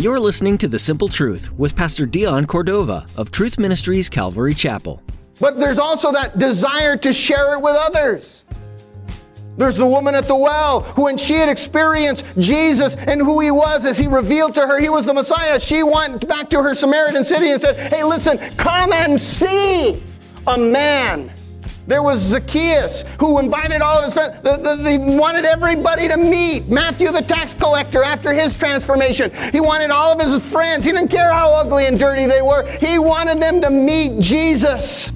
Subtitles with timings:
[0.00, 5.02] You're listening to The Simple Truth with Pastor Dion Cordova of Truth Ministries Calvary Chapel.
[5.38, 8.44] But there's also that desire to share it with others.
[9.58, 13.50] There's the woman at the well who, when she had experienced Jesus and who he
[13.50, 16.74] was as he revealed to her he was the Messiah, she went back to her
[16.74, 20.02] Samaritan city and said, Hey, listen, come and see
[20.46, 21.30] a man.
[21.90, 24.40] There was Zacchaeus who invited all of his friends.
[24.44, 29.32] The, the, they wanted everybody to meet Matthew the tax collector after his transformation.
[29.50, 30.84] He wanted all of his friends.
[30.84, 32.64] He didn't care how ugly and dirty they were.
[32.78, 35.10] He wanted them to meet Jesus.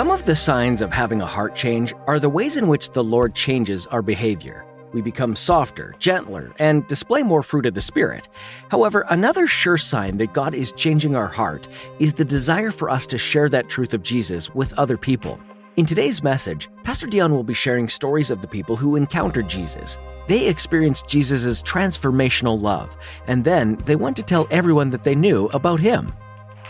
[0.00, 3.04] Some of the signs of having a heart change are the ways in which the
[3.04, 4.64] Lord changes our behavior.
[4.94, 8.26] We become softer, gentler, and display more fruit of the Spirit.
[8.70, 13.06] However, another sure sign that God is changing our heart is the desire for us
[13.08, 15.38] to share that truth of Jesus with other people.
[15.76, 19.98] In today's message, Pastor Dion will be sharing stories of the people who encountered Jesus.
[20.28, 22.96] They experienced Jesus' transformational love,
[23.26, 26.10] and then they went to tell everyone that they knew about him.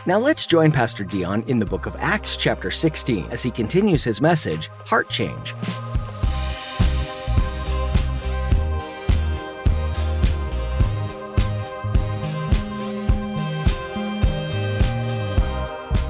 [0.06, 4.02] Now let's join Pastor Dion in the book of Acts, chapter 16, as he continues
[4.02, 5.54] his message, Heart Change.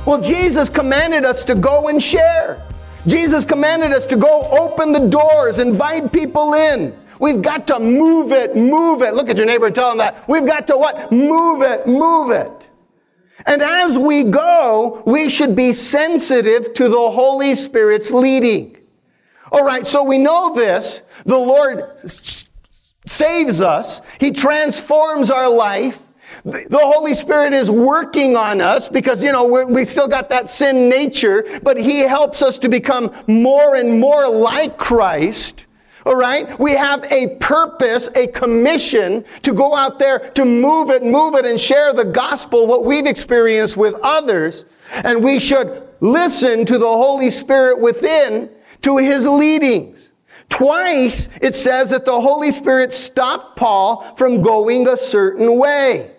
[0.06, 2.64] Well, Jesus commanded us to go and share.
[3.08, 6.96] Jesus commanded us to go open the doors, invite people in.
[7.18, 9.14] We've got to move it, move it.
[9.14, 10.28] Look at your neighbor and tell them that.
[10.28, 11.10] We've got to what?
[11.10, 12.69] Move it, move it.
[13.46, 18.76] And as we go, we should be sensitive to the Holy Spirit's leading.
[19.52, 21.02] All right, so we know this.
[21.24, 21.84] The Lord
[23.06, 24.00] saves us.
[24.18, 25.98] He transforms our life.
[26.44, 30.88] The Holy Spirit is working on us because, you know, we still got that sin
[30.88, 35.66] nature, but He helps us to become more and more like Christ.
[36.06, 36.58] All right?
[36.58, 41.44] We have a purpose, a commission to go out there to move it, move it,
[41.44, 44.64] and share the gospel, what we've experienced with others.
[44.92, 48.50] And we should listen to the Holy Spirit within,
[48.82, 50.10] to His leadings.
[50.48, 56.10] Twice it says that the Holy Spirit stopped Paul from going a certain way.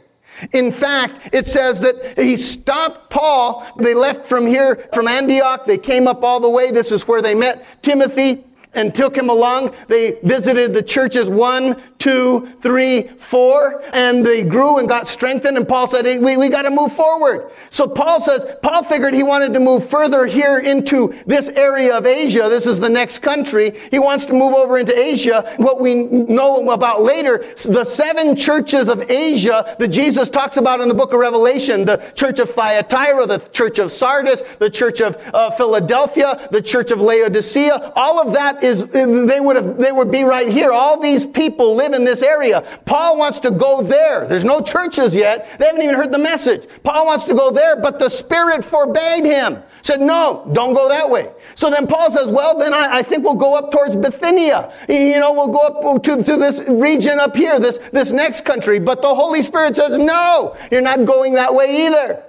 [0.54, 3.66] In fact, it says that he stopped Paul.
[3.78, 5.68] They left from here, from Antioch.
[5.68, 6.72] They came up all the way.
[6.72, 9.76] This is where they met Timothy and took him along.
[9.88, 15.56] They visited the churches one, two, three, four, and they grew and got strengthened.
[15.56, 17.52] And Paul said, hey, we, we got to move forward.
[17.70, 22.06] So Paul says, Paul figured he wanted to move further here into this area of
[22.06, 22.50] Asia.
[22.50, 23.80] This is the next country.
[23.92, 25.54] He wants to move over into Asia.
[25.58, 30.90] What we know about later, the seven churches of Asia that Jesus talks about in
[30.90, 35.16] the book of Revelation, the church of Thyatira, the church of Sardis, the church of
[35.34, 40.12] uh, Philadelphia, the church of Laodicea, all of that is, they would have, they would
[40.12, 40.72] be right here.
[40.72, 42.62] All these people live in this area.
[42.86, 44.28] Paul wants to go there.
[44.28, 45.60] There's no churches yet.
[45.60, 46.68] They haven't even heard the message.
[46.84, 49.64] Paul wants to go there, but the Spirit forbade him.
[49.84, 51.32] Said, no, don't go that way.
[51.56, 54.72] So then Paul says, well, then I, I think we'll go up towards Bithynia.
[54.88, 58.80] You know, we'll go up to, to this region up here, this, this next country.
[58.80, 62.24] But the Holy Spirit says, no, you're not going that way either.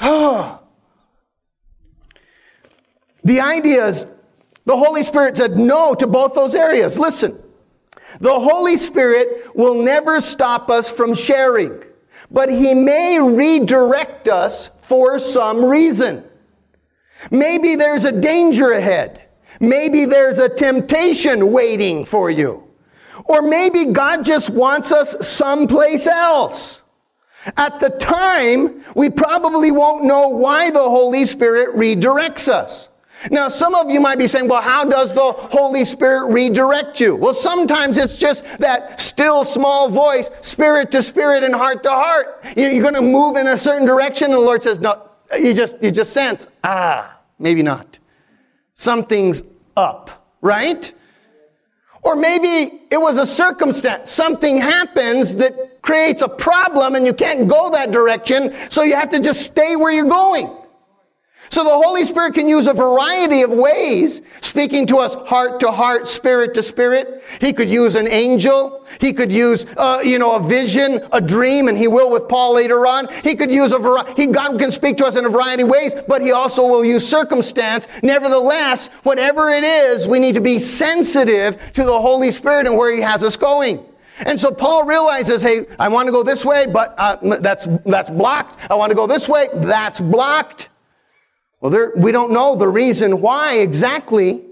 [3.24, 4.06] the idea is
[4.64, 6.98] the Holy Spirit said no to both those areas.
[6.98, 7.38] Listen,
[8.20, 11.82] the Holy Spirit will never stop us from sharing,
[12.30, 16.24] but He may redirect us for some reason.
[17.30, 19.22] Maybe there's a danger ahead.
[19.60, 22.64] Maybe there's a temptation waiting for you.
[23.24, 26.82] Or maybe God just wants us someplace else.
[27.56, 32.88] At the time, we probably won't know why the Holy Spirit redirects us.
[33.30, 37.16] Now, some of you might be saying, well, how does the Holy Spirit redirect you?
[37.16, 42.44] Well, sometimes it's just that still small voice, spirit to spirit and heart to heart.
[42.56, 45.74] You're going to move in a certain direction and the Lord says, no, you just,
[45.82, 47.98] you just sense, ah, maybe not.
[48.74, 49.42] Something's
[49.76, 50.92] up, right?
[52.02, 54.10] Or maybe it was a circumstance.
[54.10, 59.10] Something happens that creates a problem and you can't go that direction, so you have
[59.10, 60.56] to just stay where you're going.
[61.50, 65.70] So the Holy Spirit can use a variety of ways, speaking to us heart to
[65.70, 67.22] heart, spirit to spirit.
[67.40, 68.86] He could use an angel.
[69.00, 72.54] He could use, uh, you know, a vision, a dream, and he will with Paul
[72.54, 73.08] later on.
[73.22, 75.68] He could use a variety, he God can speak to us in a variety of
[75.68, 77.88] ways, but he also will use circumstance.
[78.02, 82.94] Nevertheless, whatever it is, we need to be sensitive to the Holy Spirit and where
[82.94, 83.84] he has us going.
[84.20, 88.10] And so Paul realizes, hey, I want to go this way, but uh, that's, that's
[88.10, 88.58] blocked.
[88.70, 90.70] I want to go this way, that's blocked.
[91.60, 94.44] Well, there, we don't know the reason why exactly.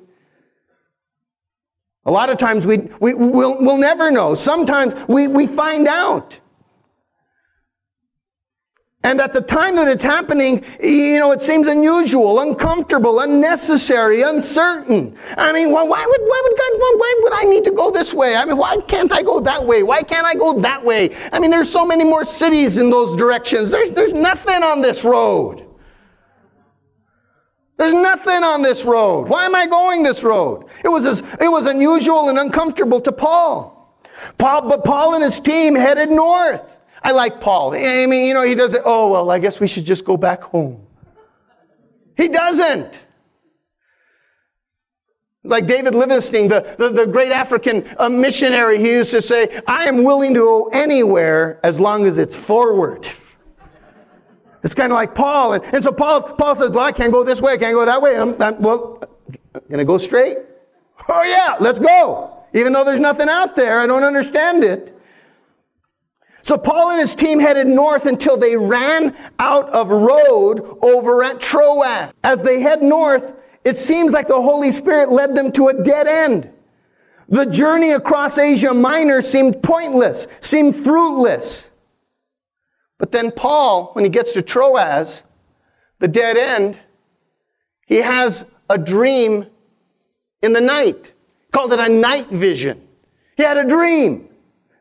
[2.05, 4.35] A lot of times we, we, we'll, we'll never know.
[4.35, 6.39] Sometimes we, we find out.
[9.03, 15.17] And at the time that it's happening, you know, it seems unusual, uncomfortable, unnecessary, uncertain.
[15.37, 18.13] I mean, why, why would, why would God, why would I need to go this
[18.13, 18.35] way?
[18.35, 19.85] I mean, why can't I go that way?
[19.85, 21.15] Why can't I go that way?
[21.33, 23.71] I mean, there's so many more cities in those directions.
[23.71, 25.66] There's, there's nothing on this road.
[27.77, 29.29] There's nothing on this road.
[29.29, 30.67] Why am I going this road?
[30.83, 34.01] It was, as, it was unusual and uncomfortable to Paul.
[34.39, 34.69] Paul.
[34.69, 36.63] But Paul and his team headed north.
[37.03, 37.75] I like Paul.
[37.75, 40.43] I mean, you know, he doesn't, oh, well, I guess we should just go back
[40.43, 40.87] home.
[42.17, 42.99] He doesn't.
[45.45, 49.85] Like David Livingstone, the, the, the great African uh, missionary, he used to say, I
[49.85, 53.09] am willing to go anywhere as long as it's forward.
[54.67, 55.53] It's kind of like Paul.
[55.53, 57.53] And, and so Paul, Paul says, well, I can't go this way.
[57.53, 58.17] I can't go that way.
[58.17, 59.01] I'm, I'm well,
[59.69, 60.39] going to go straight?
[61.09, 62.45] Oh yeah, let's go.
[62.53, 64.93] Even though there's nothing out there, I don't understand it.
[66.43, 71.39] So Paul and his team headed north until they ran out of road over at
[71.41, 72.13] Troas.
[72.25, 73.35] As they head north,
[73.65, 76.51] it seems like the Holy Spirit led them to a dead end.
[77.29, 81.71] The journey across Asia Minor seemed pointless, seemed fruitless.
[82.99, 85.23] But then Paul, when he gets to Troas,
[85.99, 86.79] the dead end,
[87.87, 89.47] he has a dream
[90.43, 91.13] in the night.
[91.47, 92.87] He called it a night vision.
[93.37, 94.29] He had a dream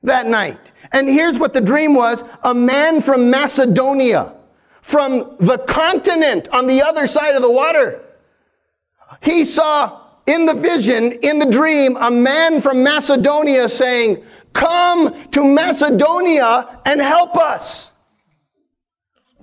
[0.03, 0.71] that night.
[0.91, 2.23] And here's what the dream was.
[2.44, 4.33] A man from Macedonia,
[4.81, 8.01] from the continent on the other side of the water,
[9.21, 14.23] he saw in the vision, in the dream, a man from Macedonia saying,
[14.53, 17.91] come to Macedonia and help us.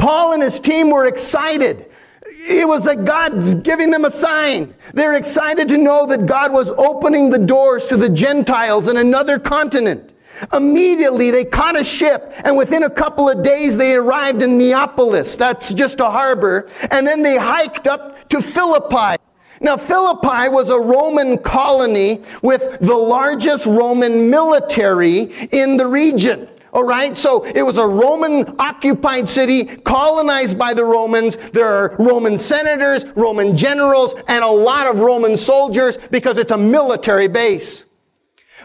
[0.02, 1.87] Paul and his team were excited.
[2.26, 4.75] It was like God giving them a sign.
[4.93, 9.38] They're excited to know that God was opening the doors to the Gentiles in another
[9.38, 10.12] continent.
[10.52, 15.37] Immediately they caught a ship and within a couple of days they arrived in Neapolis.
[15.37, 16.69] That's just a harbor.
[16.90, 19.22] And then they hiked up to Philippi.
[19.60, 26.48] Now Philippi was a Roman colony with the largest Roman military in the region.
[26.72, 27.14] All right.
[27.16, 31.36] So it was a Roman occupied city colonized by the Romans.
[31.52, 36.56] There are Roman senators, Roman generals, and a lot of Roman soldiers because it's a
[36.56, 37.84] military base.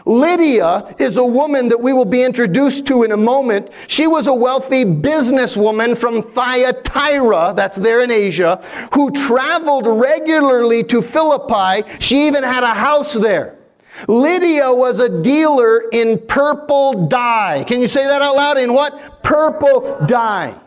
[0.06, 3.68] Lydia is a woman that we will be introduced to in a moment.
[3.88, 8.56] She was a wealthy businesswoman from Thyatira, that's there in Asia,
[8.94, 11.86] who traveled regularly to Philippi.
[11.98, 13.57] She even had a house there.
[14.06, 17.64] Lydia was a dealer in purple dye.
[17.66, 18.58] Can you say that out loud?
[18.58, 19.22] In what?
[19.22, 20.58] Purple dye.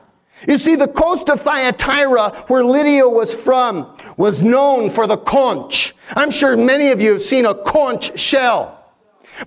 [0.47, 5.93] You see, the coast of Thyatira, where Lydia was from, was known for the conch.
[6.15, 8.79] I'm sure many of you have seen a conch shell.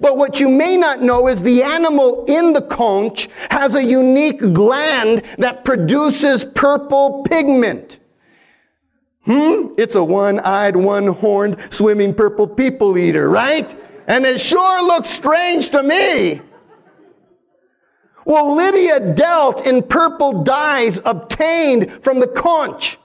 [0.00, 4.38] But what you may not know is the animal in the conch has a unique
[4.52, 7.98] gland that produces purple pigment.
[9.24, 9.68] Hmm?
[9.78, 13.74] It's a one-eyed, one-horned, swimming purple people eater, right?
[14.06, 16.40] And it sure looks strange to me.
[18.24, 22.98] Well, Lydia dealt in purple dyes obtained from the conch.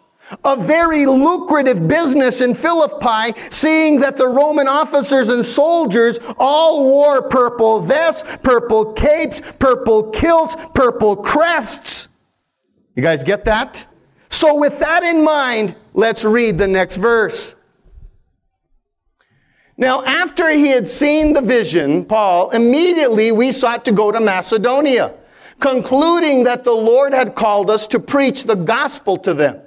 [0.46, 7.24] A very lucrative business in Philippi, seeing that the Roman officers and soldiers all wore
[7.24, 12.08] purple vests, purple capes, purple kilts, purple crests.
[12.96, 13.86] You guys get that?
[14.30, 17.56] So with that in mind, Let's read the next verse.
[19.80, 25.14] Now, after he had seen the vision, Paul, immediately we sought to go to Macedonia,
[25.62, 29.62] concluding that the Lord had called us to preach the gospel to them.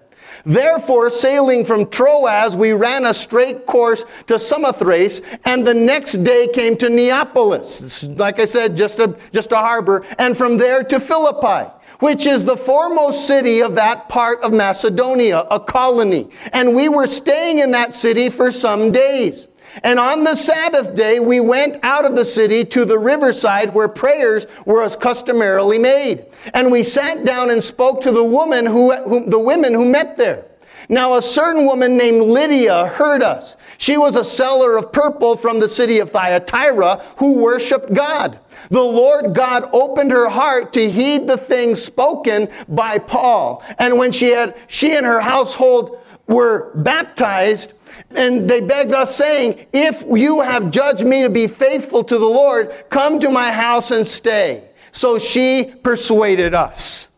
[0.45, 6.47] Therefore, sailing from Troas, we ran a straight course to Samothrace, and the next day
[6.49, 8.03] came to Neapolis.
[8.05, 12.45] Like I said, just a, just a harbor, and from there to Philippi which is
[12.45, 16.29] the foremost city of that part of Macedonia, a colony.
[16.53, 19.47] And we were staying in that city for some days.
[19.83, 23.89] And on the Sabbath day, we went out of the city to the riverside where
[23.89, 26.27] prayers were as customarily made.
[26.53, 30.17] And we sat down and spoke to the woman who, who the women who met
[30.17, 30.45] there.
[30.89, 33.57] Now, a certain woman named Lydia heard us.
[33.79, 38.39] She was a seller of purple from the city of Thyatira who worshiped God.
[38.71, 43.63] The Lord God opened her heart to heed the things spoken by Paul.
[43.79, 47.73] And when she had, she and her household were baptized,
[48.11, 52.27] and they begged us, saying, If you have judged me to be faithful to the
[52.27, 54.69] Lord, come to my house and stay.
[54.93, 57.09] So she persuaded us.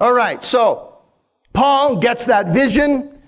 [0.00, 0.98] All right, so
[1.52, 3.18] Paul gets that vision,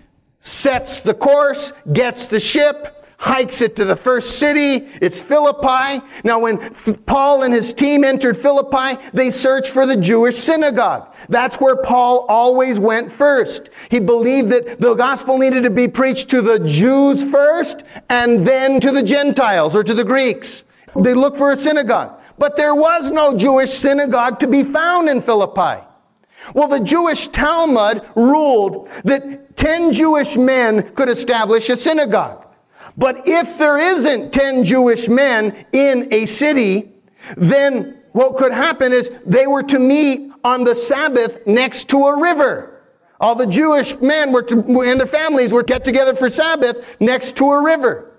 [0.41, 4.87] sets the course, gets the ship, hikes it to the first city.
[5.01, 6.05] It's Philippi.
[6.25, 6.59] Now, when
[7.07, 11.11] Paul and his team entered Philippi, they searched for the Jewish synagogue.
[11.31, 13.71] That's where Paul always went first.
[13.91, 18.79] He believed that the gospel needed to be preached to the Jews first and then
[18.81, 20.65] to the Gentiles or to the Greeks.
[20.95, 22.21] They looked for a synagogue.
[22.37, 25.83] But there was no Jewish synagogue to be found in Philippi.
[26.53, 32.44] Well, the Jewish Talmud ruled that 10 Jewish men could establish a synagogue.
[32.97, 36.93] But if there isn't 10 Jewish men in a city,
[37.37, 42.21] then what could happen is they were to meet on the Sabbath next to a
[42.21, 42.83] river.
[43.21, 47.37] All the Jewish men were to, and their families were get together for Sabbath next
[47.37, 48.13] to a river.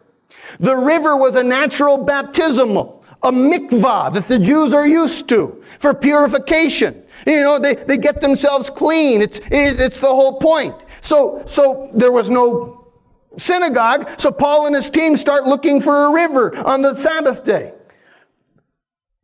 [0.59, 5.93] The river was a natural baptismal, a mikvah that the Jews are used to for
[5.93, 7.03] purification.
[7.25, 9.21] You know, they, they get themselves clean.
[9.21, 10.75] It's, it's the whole point.
[11.01, 12.84] So, so there was no
[13.37, 14.19] synagogue.
[14.19, 17.73] So Paul and his team start looking for a river on the Sabbath day.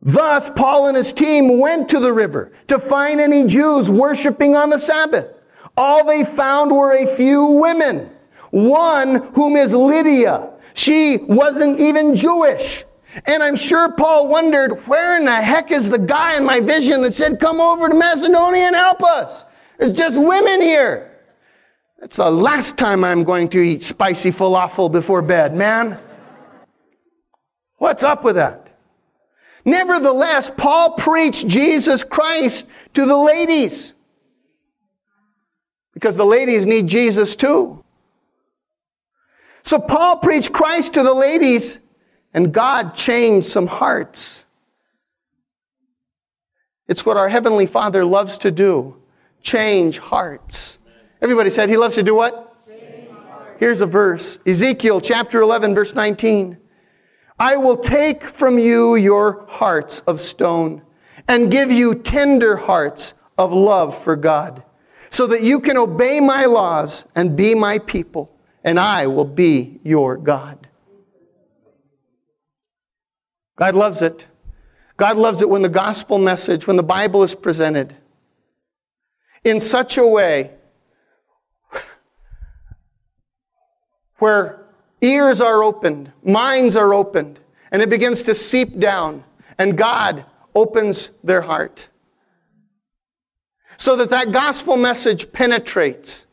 [0.00, 4.70] Thus, Paul and his team went to the river to find any Jews worshiping on
[4.70, 5.28] the Sabbath.
[5.76, 8.10] All they found were a few women.
[8.50, 10.50] One whom is Lydia.
[10.74, 12.84] She wasn't even Jewish.
[13.26, 17.02] And I'm sure Paul wondered, where in the heck is the guy in my vision
[17.02, 19.44] that said, come over to Macedonia and help us?
[19.78, 21.11] It's just women here.
[22.02, 26.00] It's the last time I'm going to eat spicy falafel before bed, man.
[27.76, 28.76] What's up with that?
[29.64, 33.92] Nevertheless, Paul preached Jesus Christ to the ladies.
[35.94, 37.84] Because the ladies need Jesus too.
[39.62, 41.78] So Paul preached Christ to the ladies,
[42.34, 44.44] and God changed some hearts.
[46.88, 48.96] It's what our Heavenly Father loves to do
[49.40, 50.78] change hearts.
[51.22, 52.48] Everybody said he loves to do what?
[53.60, 56.58] Here's a verse Ezekiel chapter 11, verse 19.
[57.38, 60.82] I will take from you your hearts of stone
[61.28, 64.64] and give you tender hearts of love for God,
[65.10, 69.78] so that you can obey my laws and be my people, and I will be
[69.84, 70.66] your God.
[73.56, 74.26] God loves it.
[74.96, 77.94] God loves it when the gospel message, when the Bible is presented
[79.44, 80.50] in such a way
[84.22, 84.62] where
[85.00, 87.40] ears are opened, minds are opened,
[87.72, 89.24] and it begins to seep down,
[89.58, 90.24] and God
[90.54, 91.88] opens their heart.
[93.76, 96.26] So that that gospel message penetrates.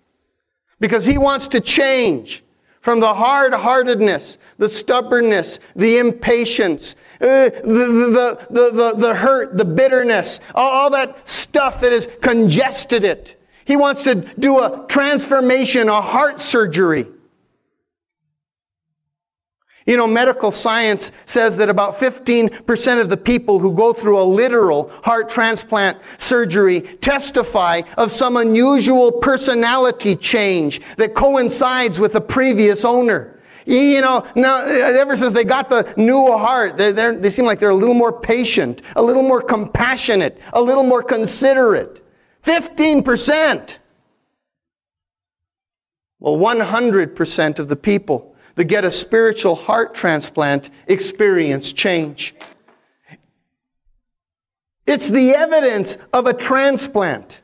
[0.80, 2.44] Because he wants to change
[2.80, 9.66] from the hard-heartedness, the stubbornness, the impatience, uh, the, the, the, the, the hurt, the
[9.66, 13.42] bitterness, all, all that stuff that has congested it.
[13.66, 17.08] He wants to do a transformation, a heart surgery.
[19.90, 24.24] You know, medical science says that about 15% of the people who go through a
[24.24, 32.86] literal heart transplant surgery testify of some unusual personality change that coincides with the previous
[32.86, 33.42] owner.
[33.66, 37.70] You know, now, ever since they got the new heart, they they seem like they're
[37.72, 42.06] a little more patient, a little more compassionate, a little more considerate.
[42.46, 43.78] 15%.
[46.20, 48.29] Well, 100% of the people
[48.60, 52.36] that get a spiritual heart transplant experience change.
[54.86, 57.40] It's the evidence of a transplant.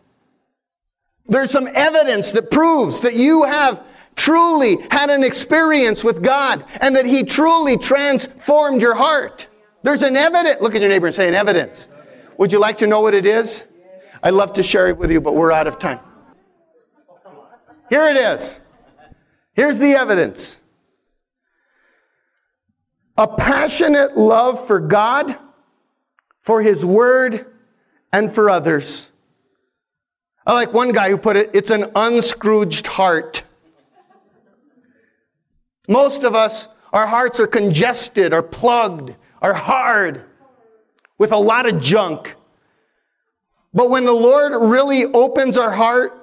[1.25, 3.81] There's some evidence that proves that you have
[4.17, 9.47] truly had an experience with God and that He truly transformed your heart.
[9.83, 10.59] There's an evidence.
[10.59, 11.87] Look at your neighbor and say an evidence.
[12.37, 13.63] Would you like to know what it is?
[14.21, 16.01] I'd love to share it with you, but we're out of time.
[17.89, 18.59] Here it is.
[19.53, 20.59] Here's the evidence
[23.17, 25.37] a passionate love for God,
[26.41, 27.45] for His Word,
[28.11, 29.07] and for others.
[30.45, 33.43] I like one guy who put it, it's an unscrooged heart.
[35.87, 40.25] Most of us, our hearts are congested, are plugged, are hard,
[41.17, 42.35] with a lot of junk.
[43.73, 46.13] But when the Lord really opens our heart,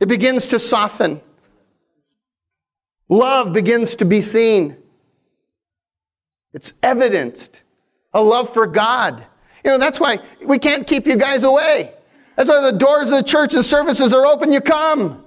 [0.00, 1.20] it begins to soften.
[3.08, 4.76] Love begins to be seen.
[6.52, 7.62] It's evidenced.
[8.14, 9.26] A love for God.
[9.64, 11.94] You know, that's why we can't keep you guys away.
[12.36, 14.52] That's why the doors of the church and services are open.
[14.52, 15.24] You come.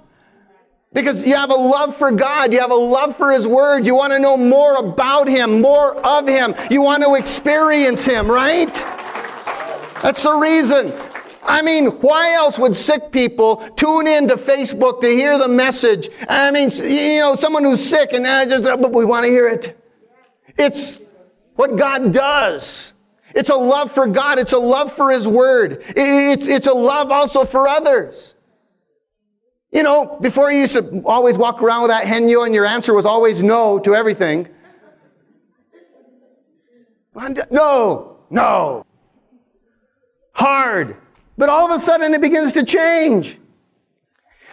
[0.92, 2.52] Because you have a love for God.
[2.52, 3.84] You have a love for His Word.
[3.84, 6.54] You want to know more about Him, more of Him.
[6.70, 8.72] You want to experience Him, right?
[10.02, 10.92] That's the reason.
[11.42, 16.08] I mean, why else would sick people tune in to Facebook to hear the message?
[16.28, 19.48] I mean, you know, someone who's sick and I just, but we want to hear
[19.48, 19.78] it.
[20.58, 20.98] It's
[21.56, 22.92] what God does.
[23.34, 24.38] It's a love for God.
[24.38, 25.82] It's a love for His Word.
[25.88, 28.34] It's, it's a love also for others.
[29.72, 32.94] You know, before you used to always walk around with that henyo and your answer
[32.94, 34.48] was always no to everything.
[37.14, 38.86] Uh, no, no.
[40.32, 40.96] Hard.
[41.36, 43.38] But all of a sudden it begins to change.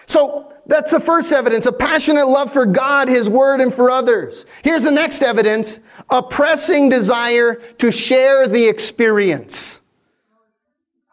[0.05, 4.45] So that's the first evidence, a passionate love for God, His Word, and for others.
[4.63, 5.79] Here's the next evidence,
[6.09, 9.81] a pressing desire to share the experience.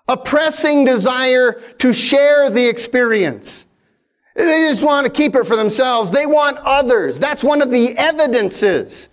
[0.07, 3.67] A pressing desire to share the experience.
[4.35, 6.11] They just want to keep it for themselves.
[6.11, 7.19] They want others.
[7.19, 9.09] That's one of the evidences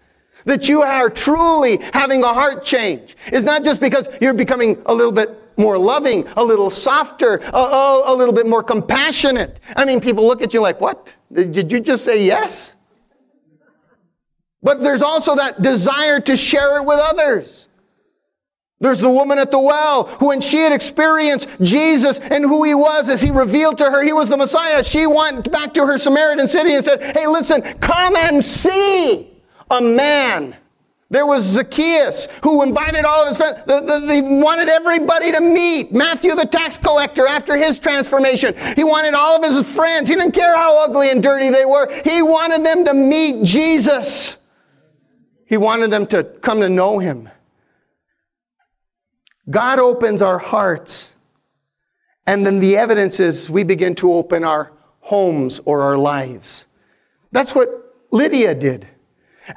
[0.46, 3.17] that you are truly having a heart change.
[3.27, 7.58] It's not just because you're becoming a little bit more loving, a little softer, a,
[7.58, 9.60] a, a, little bit more compassionate.
[9.76, 11.14] I mean, people look at you like, what?
[11.32, 12.76] Did you just say yes?
[14.62, 17.68] But there's also that desire to share it with others.
[18.80, 22.76] There's the woman at the well who, when she had experienced Jesus and who he
[22.76, 25.98] was as he revealed to her he was the Messiah, she went back to her
[25.98, 29.36] Samaritan city and said, Hey, listen, come and see
[29.72, 30.56] a man
[31.10, 33.62] there was Zacchaeus who invited all of his friends.
[34.08, 38.56] They wanted everybody to meet Matthew the tax collector after his transformation.
[38.76, 40.10] He wanted all of his friends.
[40.10, 41.90] He didn't care how ugly and dirty they were.
[42.04, 44.36] He wanted them to meet Jesus.
[45.46, 47.30] He wanted them to come to know him.
[49.50, 51.16] God opens our hearts.
[52.26, 56.66] And then the evidence is we begin to open our homes or our lives.
[57.32, 57.70] That's what
[58.12, 58.90] Lydia did.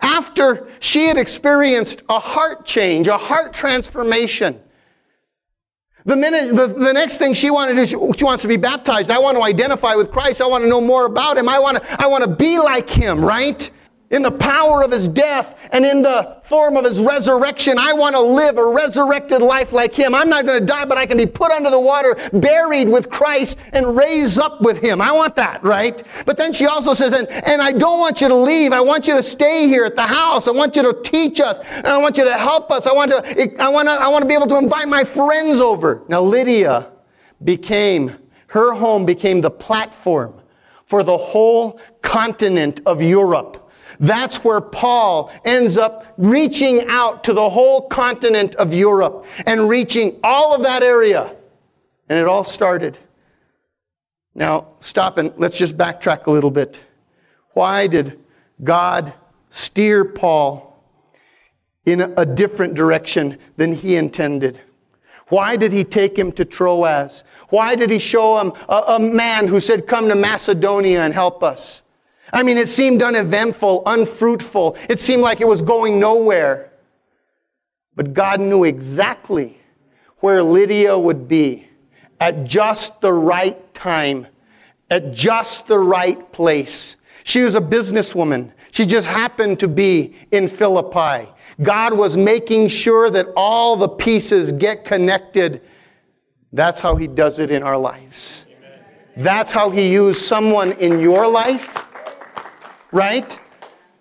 [0.00, 4.60] After she had experienced a heart change, a heart transformation,
[6.06, 9.10] the minute, the, the next thing she wanted she, she wants to be baptized.
[9.10, 10.40] I want to identify with Christ.
[10.40, 11.48] I want to know more about him.
[11.48, 13.70] I want to, I want to be like him, right?
[14.10, 17.78] In the power of his death and in the form of his resurrection.
[17.78, 20.16] I want to live a resurrected life like him.
[20.16, 23.08] I'm not going to die, but I can be put under the water, buried with
[23.08, 25.00] Christ, and raised up with him.
[25.00, 26.02] I want that, right?
[26.26, 28.72] But then she also says, and, and I don't want you to leave.
[28.72, 30.48] I want you to stay here at the house.
[30.48, 31.60] I want you to teach us.
[31.60, 32.86] And I want you to help us.
[32.86, 35.60] I want to, I want to, I want to be able to invite my friends
[35.60, 36.02] over.
[36.08, 36.90] Now, Lydia
[37.44, 38.16] became,
[38.48, 40.34] her home became the platform
[40.86, 43.69] for the whole continent of Europe
[44.00, 50.18] that's where Paul ends up reaching out to the whole continent of Europe and reaching
[50.24, 51.36] all of that area.
[52.08, 52.98] And it all started.
[54.34, 56.80] Now, stop and let's just backtrack a little bit.
[57.52, 58.18] Why did
[58.64, 59.12] God
[59.50, 60.82] steer Paul
[61.84, 64.60] in a different direction than he intended?
[65.28, 67.22] Why did he take him to Troas?
[67.50, 71.42] Why did he show him a, a man who said, Come to Macedonia and help
[71.42, 71.82] us?
[72.32, 74.76] I mean, it seemed uneventful, unfruitful.
[74.88, 76.72] It seemed like it was going nowhere.
[77.96, 79.58] But God knew exactly
[80.18, 81.66] where Lydia would be
[82.20, 84.26] at just the right time,
[84.90, 86.96] at just the right place.
[87.24, 88.52] She was a businesswoman.
[88.70, 91.28] She just happened to be in Philippi.
[91.62, 95.62] God was making sure that all the pieces get connected.
[96.52, 98.46] That's how He does it in our lives.
[99.16, 101.79] That's how He used someone in your life
[102.92, 103.38] right?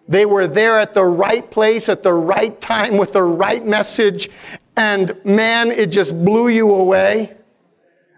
[0.08, 4.30] They were there at the right place at the right time with the right message.
[4.76, 7.36] And man, it just blew you away.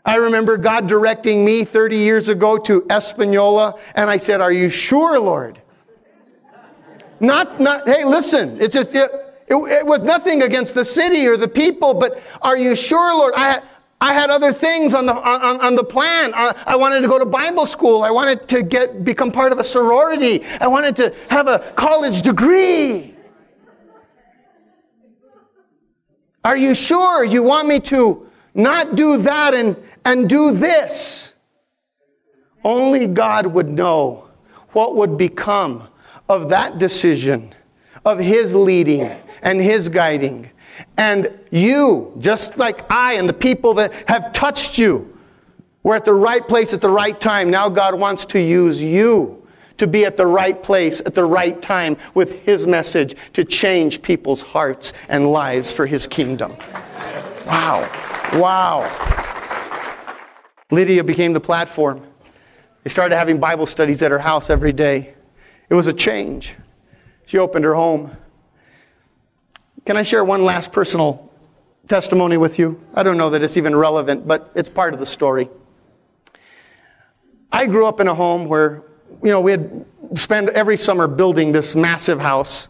[0.05, 4.69] I remember God directing me 30 years ago to Espanola, and I said, Are you
[4.69, 5.61] sure, Lord?
[7.19, 9.11] Not, not, hey, listen, it's just, it,
[9.47, 13.33] it, it was nothing against the city or the people, but are you sure, Lord?
[13.35, 13.61] I,
[14.01, 16.33] I had other things on the, on, on the plan.
[16.33, 18.01] I, I, wanted to go to Bible school.
[18.01, 20.43] I wanted to get, become part of a sorority.
[20.59, 23.15] I wanted to have a college degree.
[26.43, 31.33] Are you sure you want me to not do that and, and do this?
[32.63, 34.29] Only God would know
[34.71, 35.87] what would become
[36.27, 37.53] of that decision,
[38.03, 39.03] of His leading
[39.43, 40.49] and His guiding.
[40.97, 45.17] And you, just like I and the people that have touched you,
[45.83, 47.49] were at the right place at the right time.
[47.49, 49.37] Now God wants to use you
[49.77, 54.01] to be at the right place at the right time with His message to change
[54.01, 56.55] people's hearts and lives for His kingdom.
[57.47, 57.89] Wow.
[58.35, 58.87] Wow.
[60.69, 62.05] Lydia became the platform.
[62.83, 65.15] They started having Bible studies at her house every day.
[65.69, 66.55] It was a change.
[67.25, 68.15] She opened her home.
[69.85, 71.31] Can I share one last personal
[71.87, 72.79] testimony with you?
[72.93, 75.49] I don't know that it's even relevant, but it's part of the story.
[77.51, 78.83] I grew up in a home where,
[79.23, 82.67] you know, we had spent every summer building this massive house.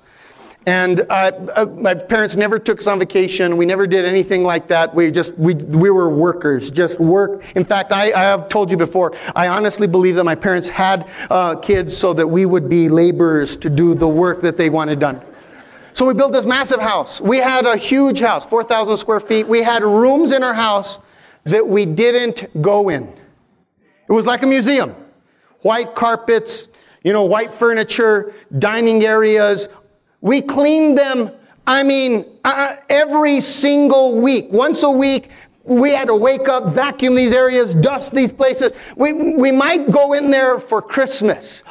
[0.65, 3.57] And uh, uh, my parents never took us on vacation.
[3.57, 4.93] We never did anything like that.
[4.93, 7.43] We just, we, we were workers, just work.
[7.55, 11.09] In fact, I, I have told you before, I honestly believe that my parents had
[11.29, 14.99] uh, kids so that we would be laborers to do the work that they wanted
[14.99, 15.21] done.
[15.93, 17.19] So we built this massive house.
[17.19, 19.47] We had a huge house, 4,000 square feet.
[19.47, 20.99] We had rooms in our house
[21.43, 23.03] that we didn't go in.
[24.07, 24.95] It was like a museum.
[25.61, 26.67] White carpets,
[27.03, 29.69] you know, white furniture, dining areas.
[30.21, 31.31] We cleaned them,
[31.67, 34.51] I mean, uh, every single week.
[34.51, 35.29] Once a week,
[35.63, 38.71] we had to wake up, vacuum these areas, dust these places.
[38.95, 41.63] We, we might go in there for Christmas.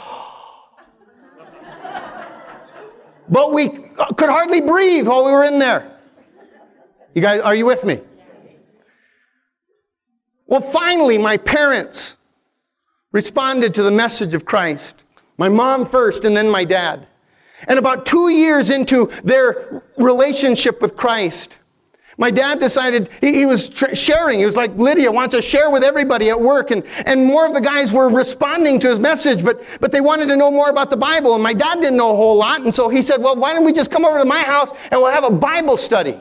[3.31, 5.97] But we could hardly breathe while we were in there.
[7.15, 8.01] You guys, are you with me?
[10.47, 12.17] Well, finally, my parents
[13.13, 15.05] responded to the message of Christ.
[15.39, 17.07] My mom first, and then my dad.
[17.69, 21.57] And about two years into their relationship with Christ,
[22.21, 24.41] my dad decided he, he was tr- sharing.
[24.41, 26.71] He was like, Lydia wants to share with everybody at work.
[26.71, 30.27] And, and more of the guys were responding to his message, but, but they wanted
[30.27, 31.33] to know more about the Bible.
[31.35, 32.61] And my dad didn't know a whole lot.
[32.61, 35.01] And so he said, well, why don't we just come over to my house and
[35.01, 36.21] we'll have a Bible study?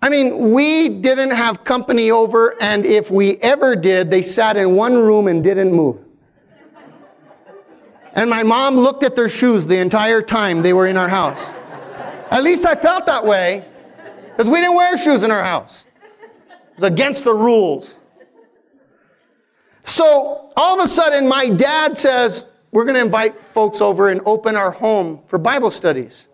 [0.00, 4.74] I mean, we didn't have company over, and if we ever did, they sat in
[4.74, 5.98] one room and didn't move.
[8.14, 11.52] And my mom looked at their shoes the entire time they were in our house.
[12.30, 13.66] At least I felt that way,
[14.32, 15.84] because we didn't wear shoes in our house.
[16.22, 17.94] It was against the rules.
[19.84, 24.20] So all of a sudden, my dad says, We're going to invite folks over and
[24.24, 26.26] open our home for Bible studies.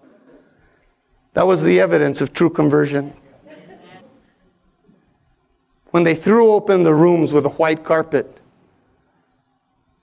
[1.35, 3.15] That was the evidence of true conversion
[5.91, 8.41] when they threw open the rooms with a white carpet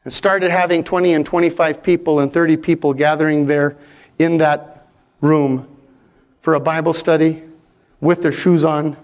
[0.04, 3.78] and started having 20 and 25 people and 30 people gathering there
[4.18, 4.88] in that
[5.22, 5.68] room
[6.42, 7.44] for a Bible study
[8.02, 8.98] with their shoes on.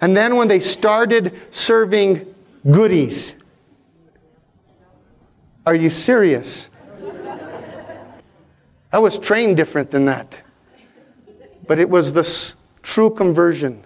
[0.00, 2.34] and then when they started serving
[2.68, 3.34] goodies,
[5.66, 6.70] are you serious?
[8.90, 10.38] I was trained different than that.
[11.66, 13.84] But it was this true conversion.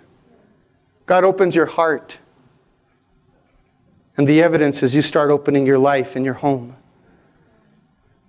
[1.06, 2.18] God opens your heart.
[4.16, 6.76] And the evidence is you start opening your life and your home.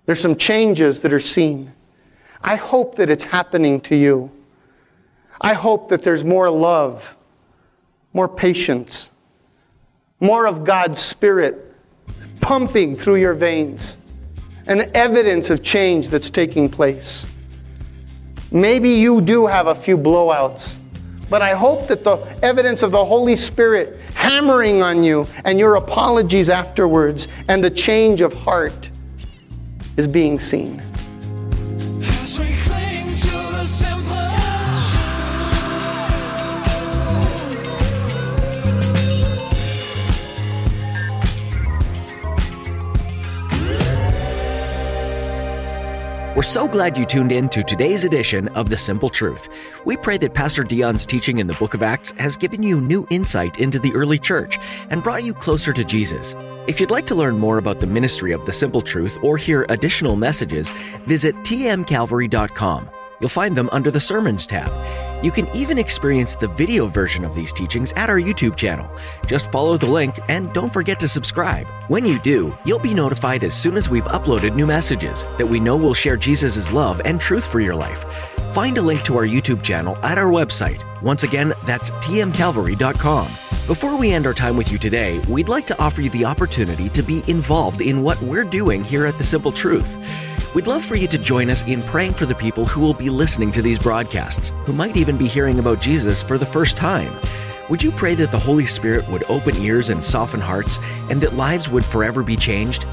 [0.06, 1.72] There's some changes that are seen.
[2.44, 4.30] I hope that it's happening to you.
[5.40, 7.16] I hope that there's more love,
[8.12, 9.08] more patience,
[10.20, 11.74] more of God's Spirit
[12.42, 13.96] pumping through your veins,
[14.66, 17.24] an evidence of change that's taking place.
[18.52, 20.76] Maybe you do have a few blowouts,
[21.30, 25.76] but I hope that the evidence of the Holy Spirit hammering on you and your
[25.76, 28.90] apologies afterwards and the change of heart
[29.96, 30.82] is being seen.
[46.34, 49.48] We're so glad you tuned in to today's edition of The Simple Truth.
[49.84, 53.06] We pray that Pastor Dion's teaching in the book of Acts has given you new
[53.08, 54.58] insight into the early church
[54.90, 56.34] and brought you closer to Jesus.
[56.66, 59.64] If you'd like to learn more about the ministry of The Simple Truth or hear
[59.68, 60.72] additional messages,
[61.06, 62.90] visit tmcalvary.com.
[63.20, 65.13] You'll find them under the Sermons tab.
[65.24, 68.90] You can even experience the video version of these teachings at our YouTube channel.
[69.26, 71.66] Just follow the link and don't forget to subscribe.
[71.88, 75.60] When you do, you'll be notified as soon as we've uploaded new messages that we
[75.60, 78.04] know will share Jesus' love and truth for your life.
[78.52, 80.84] Find a link to our YouTube channel at our website.
[81.00, 83.34] Once again, that's tmcalvary.com.
[83.66, 86.90] Before we end our time with you today, we'd like to offer you the opportunity
[86.90, 89.96] to be involved in what we're doing here at The Simple Truth.
[90.54, 93.10] We'd love for you to join us in praying for the people who will be
[93.10, 97.18] listening to these broadcasts, who might even be hearing about Jesus for the first time.
[97.70, 100.78] Would you pray that the Holy Spirit would open ears and soften hearts,
[101.10, 102.86] and that lives would forever be changed?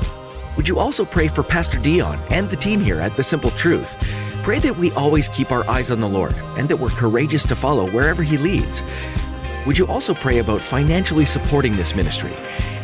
[0.56, 3.98] Would you also pray for Pastor Dion and the team here at The Simple Truth?
[4.44, 7.56] Pray that we always keep our eyes on the Lord and that we're courageous to
[7.56, 8.84] follow wherever He leads.
[9.66, 12.34] would you also pray about financially supporting this ministry?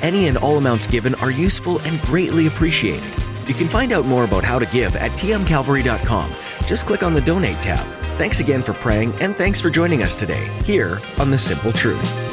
[0.02, 3.12] Any and all amounts given are useful and greatly appreciated.
[3.48, 6.34] You can find out more about how to give at tmcalvary.com.
[6.66, 7.97] Just click on the donate tab.
[8.18, 12.24] Thanks again for praying, and thanks for joining us today here on The Simple Truth.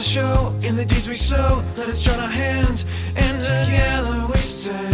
[0.00, 1.64] Show in the deeds we sow.
[1.76, 2.84] Let us join our hands,
[3.16, 4.93] and together we stand.